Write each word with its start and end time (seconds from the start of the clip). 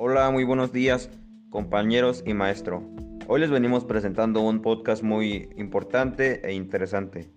Hola, 0.00 0.30
muy 0.30 0.44
buenos 0.44 0.72
días, 0.72 1.10
compañeros 1.50 2.22
y 2.24 2.32
maestro. 2.32 2.88
Hoy 3.26 3.40
les 3.40 3.50
venimos 3.50 3.84
presentando 3.84 4.42
un 4.42 4.62
podcast 4.62 5.02
muy 5.02 5.50
importante 5.56 6.40
e 6.48 6.52
interesante. 6.52 7.32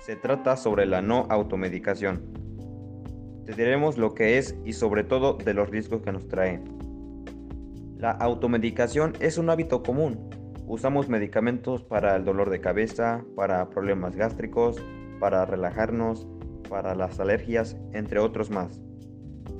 Se 0.00 0.16
trata 0.16 0.56
sobre 0.56 0.86
la 0.86 1.02
no 1.02 1.28
automedicación. 1.30 2.20
Te 3.46 3.52
diremos 3.52 3.96
lo 3.96 4.12
que 4.12 4.38
es 4.38 4.56
y 4.64 4.72
sobre 4.72 5.04
todo 5.04 5.34
de 5.34 5.54
los 5.54 5.70
riesgos 5.70 6.02
que 6.02 6.10
nos 6.10 6.26
trae. 6.26 6.60
La 7.96 8.10
automedicación 8.10 9.12
es 9.20 9.38
un 9.38 9.48
hábito 9.48 9.84
común. 9.84 10.30
Usamos 10.66 11.08
medicamentos 11.08 11.84
para 11.84 12.16
el 12.16 12.24
dolor 12.24 12.50
de 12.50 12.60
cabeza, 12.60 13.24
para 13.36 13.70
problemas 13.70 14.16
gástricos, 14.16 14.82
para 15.20 15.46
relajarnos, 15.46 16.26
para 16.68 16.96
las 16.96 17.20
alergias, 17.20 17.76
entre 17.92 18.18
otros 18.18 18.50
más. 18.50 18.80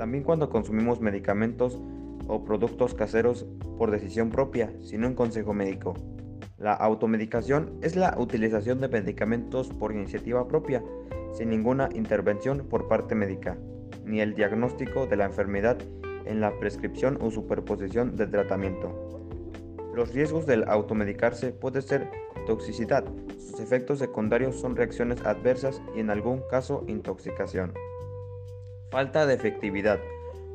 También 0.02 0.24
cuando 0.24 0.50
consumimos 0.50 1.00
medicamentos 1.00 1.78
o 2.26 2.44
productos 2.44 2.92
caseros 2.92 3.46
por 3.78 3.92
decisión 3.92 4.30
propia, 4.30 4.72
sin 4.80 5.04
un 5.04 5.14
consejo 5.14 5.54
médico. 5.54 5.94
La 6.58 6.72
automedicación 6.72 7.78
es 7.82 7.94
la 7.94 8.16
utilización 8.18 8.80
de 8.80 8.88
medicamentos 8.88 9.68
por 9.68 9.92
iniciativa 9.92 10.48
propia, 10.48 10.82
sin 11.34 11.50
ninguna 11.50 11.88
intervención 11.94 12.66
por 12.68 12.88
parte 12.88 13.14
médica, 13.14 13.56
ni 14.04 14.20
el 14.20 14.34
diagnóstico 14.34 15.06
de 15.06 15.14
la 15.14 15.26
enfermedad 15.26 15.78
en 16.24 16.40
la 16.40 16.50
prescripción 16.58 17.16
o 17.20 17.30
superposición 17.30 18.16
del 18.16 18.32
tratamiento. 18.32 19.20
Los 19.94 20.12
riesgos 20.12 20.46
del 20.46 20.64
automedicarse 20.68 21.52
pueden 21.52 21.82
ser 21.82 22.10
toxicidad, 22.48 23.04
sus 23.38 23.60
efectos 23.60 24.00
secundarios 24.00 24.56
son 24.56 24.74
reacciones 24.74 25.24
adversas 25.24 25.80
y 25.94 26.00
en 26.00 26.10
algún 26.10 26.42
caso 26.50 26.82
intoxicación. 26.88 27.72
Falta 28.92 29.24
de 29.24 29.32
efectividad, 29.32 30.00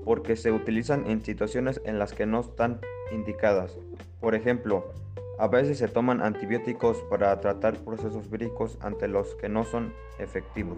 porque 0.05 0.35
se 0.35 0.51
utilizan 0.51 1.09
en 1.09 1.23
situaciones 1.23 1.81
en 1.85 1.97
las 1.97 2.13
que 2.13 2.27
no 2.27 2.41
están 2.41 2.79
indicadas. 3.11 3.79
Por 4.19 4.35
ejemplo, 4.35 4.93
a 5.39 5.47
veces 5.47 5.79
se 5.79 5.87
toman 5.87 6.21
antibióticos 6.21 7.01
para 7.09 7.39
tratar 7.39 7.79
procesos 7.79 8.29
víricos 8.29 8.77
ante 8.79 9.07
los 9.07 9.33
que 9.37 9.49
no 9.49 9.63
son 9.63 9.91
efectivos. 10.19 10.77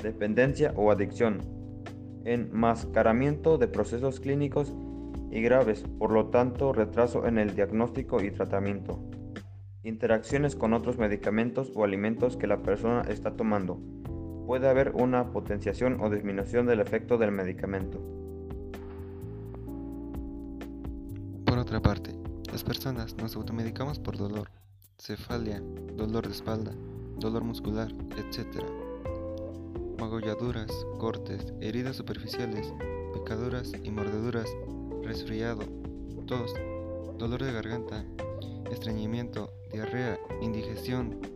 Dependencia 0.00 0.72
o 0.76 0.92
adicción. 0.92 1.40
Enmascaramiento 2.24 3.58
de 3.58 3.66
procesos 3.66 4.20
clínicos 4.20 4.72
y 5.32 5.42
graves, 5.42 5.82
por 5.98 6.12
lo 6.12 6.26
tanto 6.28 6.72
retraso 6.72 7.26
en 7.26 7.38
el 7.38 7.56
diagnóstico 7.56 8.22
y 8.22 8.30
tratamiento. 8.30 9.00
Interacciones 9.82 10.54
con 10.54 10.72
otros 10.72 10.98
medicamentos 10.98 11.72
o 11.74 11.82
alimentos 11.82 12.36
que 12.36 12.46
la 12.46 12.62
persona 12.62 13.02
está 13.08 13.32
tomando 13.32 13.80
puede 14.46 14.68
haber 14.68 14.92
una 14.94 15.32
potenciación 15.32 16.00
o 16.00 16.08
disminución 16.08 16.66
del 16.66 16.80
efecto 16.80 17.18
del 17.18 17.32
medicamento. 17.32 18.00
Por 21.44 21.58
otra 21.58 21.82
parte, 21.82 22.14
las 22.52 22.62
personas 22.62 23.16
nos 23.16 23.34
automedicamos 23.34 23.98
por 23.98 24.16
dolor, 24.16 24.50
cefalia, 24.98 25.60
dolor 25.96 26.26
de 26.26 26.32
espalda, 26.32 26.72
dolor 27.18 27.42
muscular, 27.42 27.92
etc. 28.16 28.62
Magolladuras, 29.98 30.70
cortes, 30.98 31.52
heridas 31.60 31.96
superficiales, 31.96 32.72
picaduras 33.14 33.72
y 33.82 33.90
mordeduras, 33.90 34.48
resfriado, 35.02 35.64
tos, 36.26 36.54
dolor 37.18 37.42
de 37.42 37.52
garganta, 37.52 38.04
estreñimiento, 38.70 39.50
diarrea, 39.72 40.18
indigestión, 40.40 41.35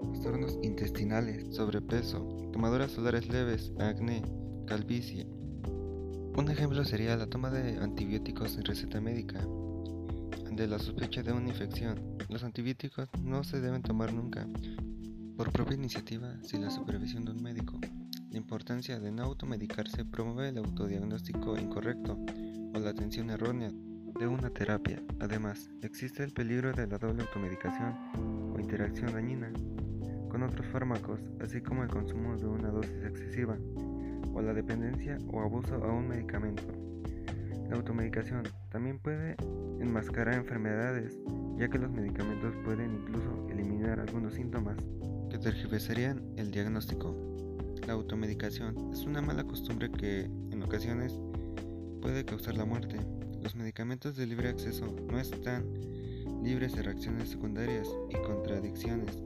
trastornos 0.00 0.58
intestinales, 0.62 1.54
sobrepeso, 1.54 2.50
quemaduras 2.52 2.92
solares 2.92 3.28
leves, 3.28 3.72
acné, 3.78 4.22
calvicie. 4.66 5.26
Un 6.36 6.48
ejemplo 6.50 6.84
sería 6.84 7.16
la 7.16 7.26
toma 7.26 7.50
de 7.50 7.78
antibióticos 7.78 8.52
sin 8.52 8.64
receta 8.64 9.00
médica. 9.00 9.40
Ante 10.46 10.66
la 10.66 10.78
sospecha 10.78 11.22
de 11.22 11.32
una 11.32 11.48
infección, 11.48 12.16
los 12.28 12.44
antibióticos 12.44 13.08
no 13.22 13.44
se 13.44 13.60
deben 13.60 13.82
tomar 13.82 14.12
nunca, 14.12 14.46
por 15.36 15.52
propia 15.52 15.76
iniciativa, 15.76 16.36
sin 16.42 16.62
la 16.62 16.70
supervisión 16.70 17.24
de 17.24 17.32
un 17.32 17.42
médico. 17.42 17.78
La 18.30 18.38
importancia 18.38 19.00
de 19.00 19.10
no 19.10 19.24
automedicarse 19.24 20.04
promueve 20.04 20.50
el 20.50 20.58
autodiagnóstico 20.58 21.58
incorrecto 21.58 22.18
o 22.74 22.78
la 22.78 22.90
atención 22.90 23.30
errónea 23.30 23.72
de 24.18 24.26
una 24.26 24.50
terapia. 24.50 25.02
Además, 25.18 25.70
existe 25.82 26.22
el 26.22 26.32
peligro 26.32 26.72
de 26.72 26.86
la 26.86 26.98
doble 26.98 27.22
automedicación 27.22 27.96
o 28.54 28.60
interacción 28.60 29.12
dañina 29.12 29.50
con 30.30 30.42
otros 30.42 30.66
fármacos, 30.68 31.20
así 31.40 31.60
como 31.60 31.82
el 31.82 31.90
consumo 31.90 32.36
de 32.36 32.46
una 32.46 32.70
dosis 32.70 33.04
excesiva, 33.04 33.58
o 34.32 34.40
la 34.40 34.54
dependencia 34.54 35.18
o 35.32 35.40
abuso 35.40 35.74
a 35.74 35.92
un 35.92 36.08
medicamento. 36.08 36.62
La 37.68 37.76
automedicación 37.76 38.44
también 38.70 38.98
puede 38.98 39.36
enmascarar 39.80 40.34
enfermedades, 40.34 41.18
ya 41.56 41.68
que 41.68 41.78
los 41.78 41.90
medicamentos 41.90 42.54
pueden 42.64 42.94
incluso 42.94 43.46
eliminar 43.50 44.00
algunos 44.00 44.34
síntomas 44.34 44.76
que 45.30 45.38
tergiversarían 45.38 46.22
el 46.36 46.50
diagnóstico. 46.50 47.14
La 47.86 47.92
automedicación 47.94 48.92
es 48.92 49.04
una 49.04 49.20
mala 49.22 49.44
costumbre 49.44 49.90
que 49.90 50.22
en 50.24 50.62
ocasiones 50.62 51.18
puede 52.00 52.24
causar 52.24 52.56
la 52.56 52.64
muerte. 52.64 52.96
Los 53.42 53.54
medicamentos 53.56 54.16
de 54.16 54.26
libre 54.26 54.48
acceso 54.48 54.86
no 55.10 55.18
están 55.18 55.64
libres 56.42 56.74
de 56.74 56.82
reacciones 56.82 57.30
secundarias 57.30 57.88
y 58.10 58.16
contradicciones 58.22 59.22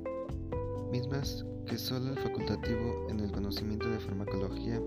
mismas 0.95 1.45
que 1.67 1.77
solo 1.77 2.13
el 2.13 2.19
facultativo 2.21 3.09
en 3.11 3.19
el 3.19 3.33
conocimiento 3.33 3.91
de 3.91 3.99
farmacología 3.99 4.81